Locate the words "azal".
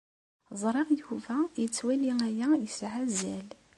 3.03-3.47